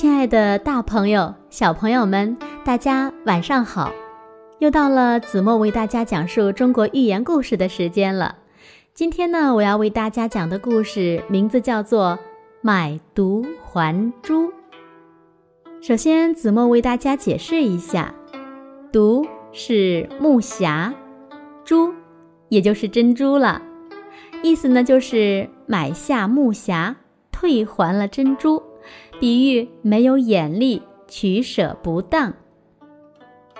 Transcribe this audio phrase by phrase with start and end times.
[0.00, 2.34] 亲爱的大朋友、小朋友们，
[2.64, 3.92] 大家晚上好！
[4.58, 8.34] 又到了子墨为大家讲述中国寓言故事的时间了。
[8.94, 12.18] 今天呢，我要为大家讲的故事名字叫做
[12.62, 14.44] 《买椟还珠》。
[15.82, 18.14] 首先，子墨为大家解释一下，
[18.90, 20.94] 椟是木匣，
[21.62, 21.92] 珠
[22.48, 23.60] 也就是珍珠了。
[24.42, 26.94] 意思呢，就是买下木匣，
[27.30, 28.62] 退还了珍珠。
[29.20, 32.32] 比喻没有眼力，取舍不当。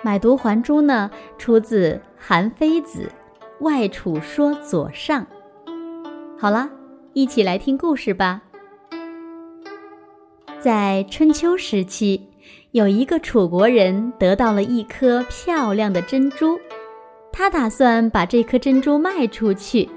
[0.01, 3.11] 买椟还珠呢，出自《韩非子·
[3.63, 5.23] 外储说左上》。
[6.35, 6.67] 好了，
[7.13, 8.41] 一起来听故事吧。
[10.59, 12.27] 在春秋时期，
[12.71, 16.59] 有一个楚国人得到了一颗漂亮的珍珠，
[17.31, 19.87] 他打算把这颗珍珠卖出去，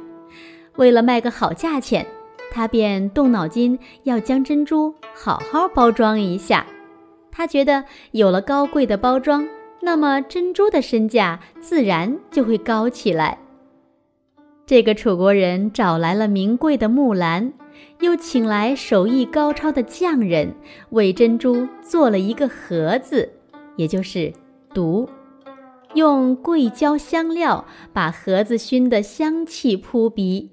[0.77, 2.07] 为了卖个好价钱。
[2.55, 6.65] 他便动脑筋，要将珍珠好好包装一下。
[7.33, 9.45] 他觉得有了高贵的包装，
[9.83, 13.37] 那么珍珠的身价自然就会高起来。
[14.65, 17.53] 这个楚国人找来了名贵的木兰，
[17.99, 20.55] 又请来手艺高超的匠人，
[20.91, 23.33] 为珍珠做了一个盒子，
[23.75, 24.33] 也就是
[24.73, 25.09] 毒，
[25.95, 30.53] 用桂胶香料把盒子熏得香气扑鼻。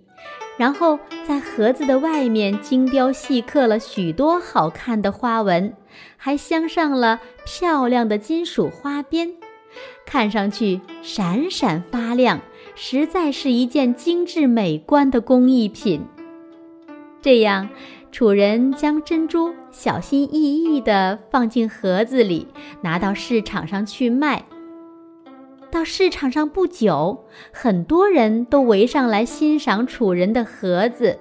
[0.57, 5.73] 然后在盒子的外面精雕细刻了许多好看的花纹，
[6.17, 9.33] 还镶上了漂亮的金属花边，
[10.05, 12.41] 看上去闪闪发亮，
[12.75, 16.05] 实在是一件精致美观的工艺品。
[17.22, 17.69] 这样，
[18.11, 22.47] 楚人将珍珠小心翼翼地放进盒子里，
[22.81, 24.45] 拿到市场上去卖。
[25.72, 31.17] 到市场上不久，很多人都围上来欣赏楚人的盒子。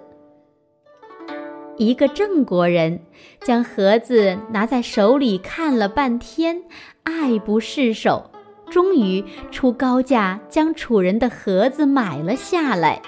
[1.77, 3.01] 一个郑国人
[3.43, 6.65] 将盒子拿在手里看了半天，
[7.05, 8.29] 爱不释手，
[8.69, 13.01] 终于出高价将楚人的盒子买了下来。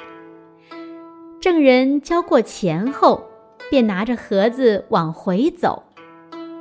[1.41, 3.25] 郑人交过钱后，
[3.69, 5.83] 便拿着盒子往回走，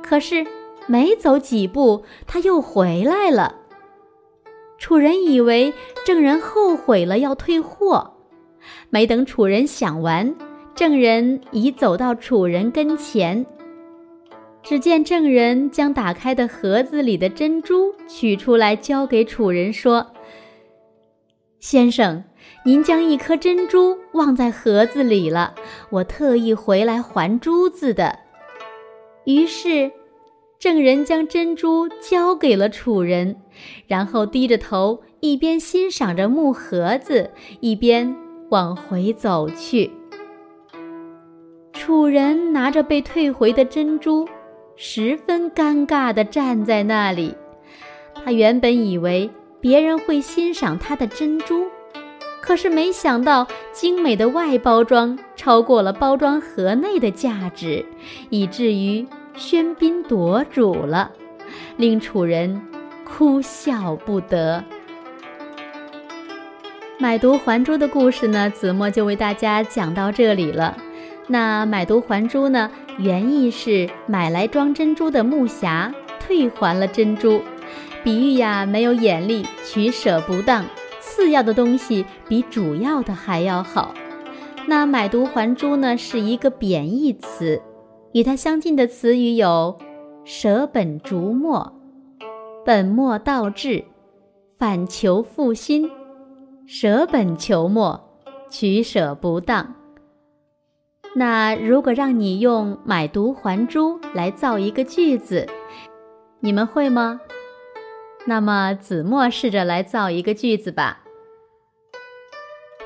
[0.02, 0.44] 可是
[0.88, 3.60] 没走几步，他又回来了。
[4.82, 5.72] 楚人以为
[6.04, 8.14] 郑人后悔了，要退货。
[8.90, 10.34] 没等楚人想完，
[10.74, 13.46] 郑人已走到楚人跟前。
[14.60, 20.04] 只见郑人将打开的盒子里的珍珠取出来，交给楚人说
[21.60, 22.24] ：“先生，
[22.64, 25.54] 您将一颗珍珠忘在盒子里了，
[25.90, 28.18] 我特意回来还珠子的。”
[29.26, 29.92] 于是。
[30.62, 33.34] 郑人将珍珠交给了楚人，
[33.88, 38.14] 然后低着头，一边欣赏着木盒子，一边
[38.48, 39.90] 往回走去。
[41.72, 44.28] 楚人拿着被退回的珍珠，
[44.76, 47.34] 十分尴尬地站在那里。
[48.24, 49.28] 他原本以为
[49.60, 51.66] 别人会欣赏他的珍珠，
[52.40, 57.84] 可是没想到精美的外包装超过了包装盒内的价值，
[58.30, 59.04] 以至于。
[59.36, 61.10] 喧宾夺主了，
[61.76, 62.62] 令楚人
[63.04, 64.62] 哭笑不得。
[66.98, 70.76] 买椟还珠的故事呢，子墨就为大家讲到这里了。
[71.26, 77.42] 那买椟还珠呢，原意是买来装珍珠的木匣退还了珍珠，
[78.04, 80.64] 比喻呀没有眼力，取舍不当，
[81.00, 83.94] 次要的东西比主要的还要好。
[84.66, 87.60] 那买椟还珠呢，是一个贬义词。
[88.12, 89.78] 与它相近的词语有
[90.24, 91.72] “舍本逐末”、
[92.64, 93.84] “本末倒置”、
[94.58, 95.90] “反求复心”、
[96.66, 98.00] “舍本求末”、
[98.50, 99.74] “取舍不当”。
[101.14, 105.46] 那如果让你用“买椟还珠”来造一个句子，
[106.40, 107.20] 你们会吗？
[108.26, 111.00] 那么子墨试着来造一个句子吧。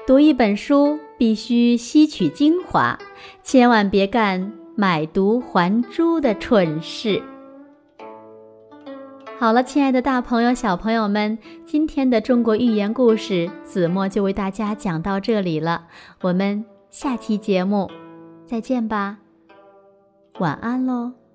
[0.06, 2.98] 读一本书必须吸取精华，
[3.42, 4.52] 千万别干。
[4.76, 7.20] 买椟还珠的蠢事。
[9.38, 15.86] 好了，亲爱的大朋友、小朋友们，今天的中国寓言故事，子墨就为大家讲到这里了。
[16.20, 17.90] 我们下期节目
[18.44, 19.18] 再见吧，
[20.38, 21.25] 晚安喽。